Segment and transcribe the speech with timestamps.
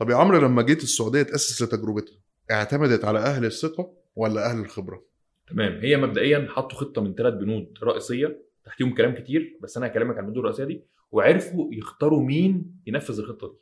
[0.00, 2.16] طب يا عمرو لما جيت السعودية تأسس لتجربتها
[2.50, 5.04] اعتمدت على أهل الثقة ولا أهل الخبرة؟
[5.48, 5.80] تمام.
[5.80, 10.24] هي مبدئيا حطوا خطة من ثلاث بنود رئيسية تحتيهم كلام كتير بس أنا هكلمك عن
[10.24, 13.54] البنود الرئيسية دي وعرفوا يختاروا مين ينفذ الخطة دي.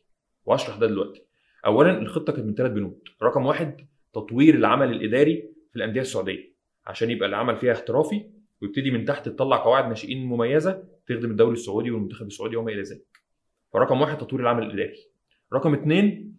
[0.45, 1.23] وأشرح ده دلوقتي.
[1.67, 2.99] اولا الخطة كانت من ثلاث بنود.
[3.23, 3.77] رقم واحد
[4.15, 6.55] تطوير العمل الإداري في الأندية السعودية
[6.87, 8.31] عشان يبقى العمل فيها احترافي
[8.63, 13.07] ويبتدي من تحت تطلع قواعد ناشئين مميزة تخدم الدوري السعودي والمنتخب السعودي وما إلى ذلك.
[13.73, 15.18] فرقم واحد تطوير العمل الإداري.
[15.53, 16.35] رقم اثنين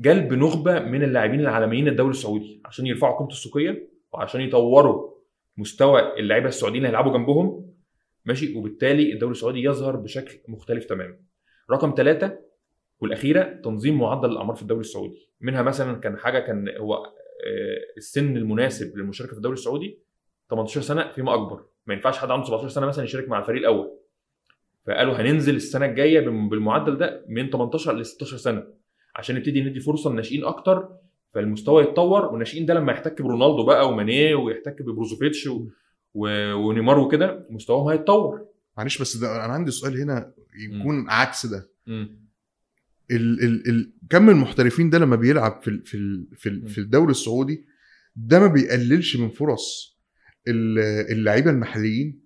[0.00, 5.14] جلب نخبة من اللاعبين العالميين الدوري السعودي عشان يرفعوا قيمته السوقية وعشان يطوروا
[5.56, 7.74] مستوى اللعيبة السعوديين اللي هيلعبوا جنبهم.
[8.24, 11.16] ماشي؟ وبالتالي الدوري السعودي يظهر بشكل مختلف تماما.
[11.70, 12.38] رقم ثلاثة
[13.00, 15.30] والأخيرة تنظيم معدل الأعمار في الدوري السعودي.
[15.40, 19.98] منها مثلا كان حاجة كان هو آه، السن المناسب للمشاركة في الدوري السعودي
[20.50, 21.64] 18 سنة فيما أكبر.
[21.86, 23.93] ما ينفعش حد عنده 17 سنة مثلا يشارك مع الفريق الأول.
[24.86, 28.64] فقالوا هننزل السنة الجاية بالم- بالمعدل ده من 18 ل 16 سنة
[29.16, 30.88] عشان نبتدي ندي فرصة للناشئين أكتر
[31.34, 35.66] فالمستوى يتطور والناشئين ده لما يحتك برونالدو بقى ومانيه ويحتك ببروزوفيتش و...
[36.14, 36.52] و...
[36.54, 38.46] ونيمار وكده مستواهم هيتطور.
[38.78, 40.32] معلش بس ده أنا عندي سؤال هنا
[40.70, 41.70] يكون عكس ده.
[41.86, 42.24] مم.
[43.10, 46.78] ال ال ال كم المحترفين ده لما بيلعب في ال في ال في, ال في
[46.78, 47.64] الدوري السعودي
[48.16, 49.98] ده ما بيقللش من فرص
[50.48, 52.23] ال- اللعيبة المحليين؟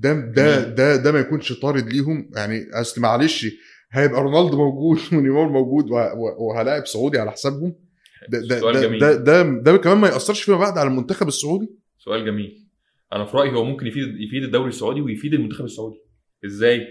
[0.00, 0.68] ده ده.
[0.68, 2.30] ده ده ما يكونش طارد ليهم.
[2.36, 3.46] يعني أصل معلش
[3.92, 7.74] هيبقى رونالدو موجود ونيمار موجود وه- وه- وهلاعب سعودي على حسابهم.
[8.28, 9.00] ده ده سؤال ده, جميل.
[9.00, 12.68] ده, ده, ده كمان ما يأثرش فيما بعد على المنتخب السعودي؟ سؤال جميل.
[13.12, 15.96] أنا في رأيي هو ممكن يفيد يفيد الدوري السعودي ويفيد المنتخب السعودي.
[16.46, 16.86] إزاي؟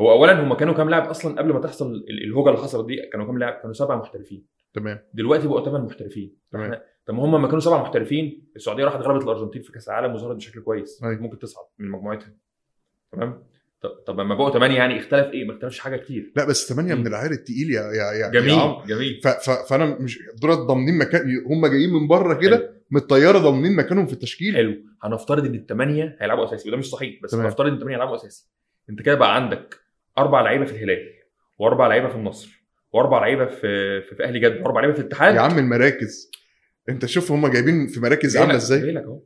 [0.00, 2.96] هو اولا هم كانوا كام لاعب أصلا قبل ما تحصل ال- الهوجه اللي حصلت دي
[3.12, 4.46] كانوا كام لاعب؟ كانوا سبعة محترفين.
[4.74, 4.98] تمام.
[5.14, 6.36] دلوقتي بقوا ثمان محترفين.
[6.52, 6.80] تمام.
[7.06, 10.36] طب ما هم لما كانوا سبعه محترفين السعودية راحت غلبت الأرجنتين في كأس العالم وظهرت
[10.36, 11.02] بشكل كويس.
[11.04, 11.20] أيوة.
[11.22, 12.32] ممكن تصعد من مجموعتها.
[13.12, 13.42] تمام؟
[14.06, 16.32] طب لما بقوا ثمانيه يعني اختلف إيه؟ ما اختلفش حاجة كتير.
[16.36, 16.94] لا بس ثمانيه.
[16.94, 18.82] من العيار التقيل يا يا يا يا عمرو.
[18.84, 19.20] جميل جميل.
[19.24, 23.76] ف ف فأنا مش دول ضامنين مكان هم جايين من بره كده من الطياره ضامنين
[23.76, 24.54] مكانهم في التشكيل.
[24.54, 24.74] حلو.
[25.02, 27.44] هنفترض إن الثمانيه هيلعبوا أساسي وده مش صحيح بس تمام.
[27.44, 28.48] هنفترض إن الثمانيه هيلعبوا أساسي.
[28.90, 29.80] أنت كده بقى عندك
[30.18, 31.08] أربع لعيبة في الهلال
[31.58, 35.34] وأربع لعيبة في النصر وأربع لعيبة في في, في أهلي جدة وأربع لعيبة في الاتحاد.
[35.34, 36.30] يا عم المراكز.
[36.88, 38.80] انت شوف هم جايبين في مراكز عاملة إزاي.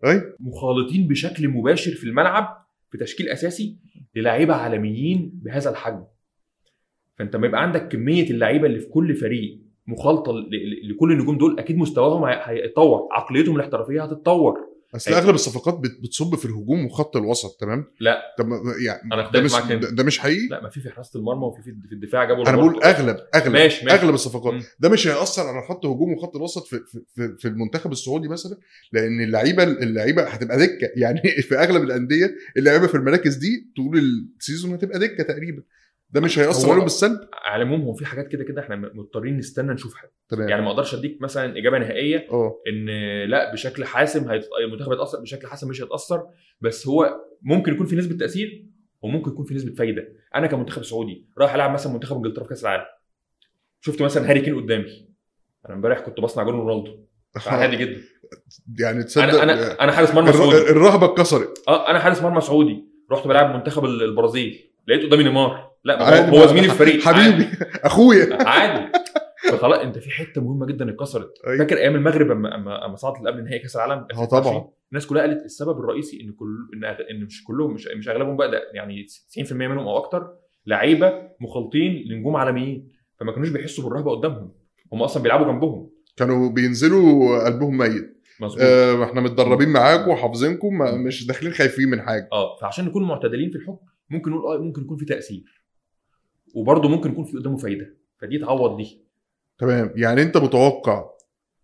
[0.05, 0.23] أي.
[0.41, 3.77] مخالطين بشكل مباشر في الملعب في تشكيل أساسي
[4.17, 6.05] للاعيبة عالميين بهذا الحجم.
[7.19, 10.33] فأنت لما يبقى عندك كمية اللعيبة اللي في كل فريق مخالطة
[10.91, 14.59] لكل النجوم دول أكيد مستواهم هي- هيتطور عقليتهم الاحترافية هتتطور.
[14.95, 15.13] أصل.
[15.13, 18.23] أغلب الصفقات بت- بتصب في الهجوم وخط الوسط تمام لا.
[18.39, 18.47] طب
[18.87, 19.53] يعني أنا ده مش.
[19.93, 22.57] ده, مش حقيقي لا ما في في حراسة المرمى وفي في الدفاع جابوا أنا.
[22.57, 24.63] بقول أغلب أغلب ماشي ماشي أغلب الصفقات مم.
[24.81, 28.57] ده مش هيأثر على خط هجوم وخط الوسط في في, في, في المنتخب السعودي مثلا
[28.93, 33.99] لأن اللعيبة اللعيبة هتبقى دكة يعني في أغلب الأندية اللعيبة في المراكز دي طول
[34.39, 35.63] السيزون هتبقى دكة تقريبا
[36.11, 39.73] ده مش هيأثر عليهم بالسلب؟ على العموم هو في حاجات كده كده إحنا مضطرين نستنى
[39.73, 40.49] نشوفها تمام.
[40.49, 42.55] يعني ما أقدرش أديك مثلا إجابة نهائية آه.
[42.69, 42.87] إن
[43.31, 44.45] لأ بشكل حاسم هيت...
[44.65, 46.27] المنتخب هيتأثر بشكل حاسم مش هيتأثر
[46.61, 48.65] بس هو ممكن يكون في نسبة تأثير
[49.03, 50.09] وممكن يكون في نسبة فايدة.
[50.35, 52.85] أنا كمنتخب سعودي رايح ألعب مثلا منتخب إنجلترا في كأس العالم.
[53.81, 55.09] شفت مثلا هاري كين قدامي.
[55.67, 57.05] أنا امبارح كنت بصنع جول رونالدو.
[57.47, 58.01] عادي جدا.
[58.79, 60.57] يعني تصدق أنا أنا أنا حارس مرمى سعودي.
[60.57, 61.65] الرهبة اتكسرت.
[61.69, 62.85] آه أنا حارس مرمى سعودي.
[63.11, 64.71] رحت بلعب منتخب ال- البرازيل.
[64.89, 65.68] لقيت قدامي نيمار.
[65.85, 67.49] لا هو زميلي في الفريق حبيبي
[67.85, 68.39] أخويا.
[68.49, 68.93] عادي.
[69.53, 71.59] فخلاص انت في حتة مهمة جدا اتكسرت أيوة.
[71.59, 74.69] فاكر أيام المغرب اما اما أما صعدت قبل نهائي كأس العالم؟ آه طبعا.
[74.93, 78.51] الناس كلها قالت السبب الرئيسي إن كل إن إن مش كلهم مش مش أغلبهم بقى
[78.51, 79.07] ده يعني
[79.39, 80.31] 90% منهم أو أكتر
[80.67, 82.89] لعيبة مخلطين لنجوم عالميين.
[83.21, 84.53] فما كانوش بيحسوا بالرهبة قدامهم.
[84.93, 85.91] هم أصلا بيلعبوا جنبهم.
[86.17, 88.23] كانوا بينزلوا قلبهم ميت.
[88.41, 88.63] مظبوط.
[88.63, 92.29] آه إحنا متدربين معاكم وحافظينكم مش داخلين خايفين من حاجة.
[92.33, 95.45] آه فعشان نكون معتدلين في الحكم ممكن نقول آه ممكن يكون في تأثير.
[96.59, 97.97] وبرضه ممكن يكون في قدامه فايدة.
[98.21, 99.03] فدي تعوض دي.
[99.59, 99.93] تمام.
[99.97, 101.11] يعني انت متوقع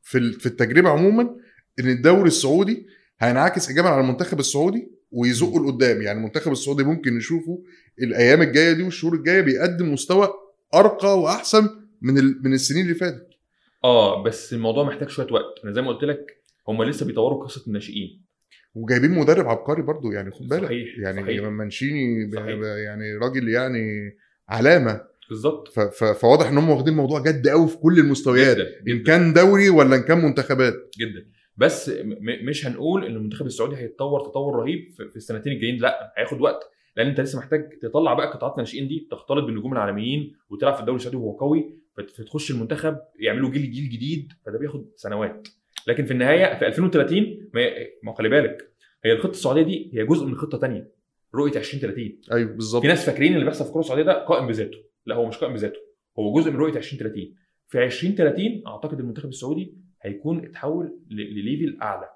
[0.02, 1.36] في في التجربة عموما
[1.80, 2.86] إن الدوري السعودي
[3.18, 6.02] هينعكس ايجابا على المنتخب السعودي ويزقه لقدام.
[6.02, 7.62] يعني المنتخب السعودي ممكن نشوفه
[8.02, 10.28] الأيام الجاية دي والشهور الجاية بيقدم مستوى
[10.74, 11.68] أرقى وأحسن
[12.02, 12.40] من ال...
[12.44, 13.28] من السنين اللي فاتت.
[13.84, 15.64] آه بس الموضوع محتاج شوية وقت.
[15.64, 18.24] أنا زي ما قلت لك هم لسه بيطوروا قصة الناشئين.
[18.74, 20.64] وجايبين مدرب عبقري برضو يعني خد بالك.
[20.64, 21.44] صحيح، يعني صحيح.
[21.44, 22.34] منشيني ب...
[22.34, 22.58] صحيح.
[22.58, 24.16] يعني راجل يعني
[24.48, 25.00] علامة.
[25.28, 25.68] بالظبط.
[26.20, 28.56] فواضح إن هم واخدين الموضوع جد قوي في كل المستويات.
[28.56, 30.74] جدا إن كان دوري ولا إن كان منتخبات.
[30.98, 31.26] جدا.
[31.56, 36.40] بس م- مش هنقول إن المنتخب السعودي هيتطور تطور رهيب في السنتين الجايين لأ هياخد
[36.40, 36.70] وقت.
[36.96, 40.96] لأن أنت لسه محتاج تطلع بقى قطاعات الناشئين دي تختلط بالنجوم العالميين وتلعب في الدوري
[40.96, 45.48] السعودي وهو قوي فت- فتخش المنتخب يعملوا جيل جيل جديد فده بياخد سنوات.
[45.86, 47.50] لكن في النهاية في 2030
[48.02, 48.70] ما خلي بالك
[49.04, 50.93] هي الخطة السعودية دي هي جزء من خطة تانية.
[51.34, 52.82] رؤية 2030 أيوه بالظبط.
[52.82, 54.78] في ناس فاكرين اللي بيحصل في الكره السعودية ده قائم بذاته.
[55.06, 55.78] لا هو مش قائم بذاته.
[56.18, 57.34] هو جزء من رؤية 2030
[57.68, 62.08] في 2030 أعتقد المنتخب السعودي هيكون اتحول لليفل أعلى.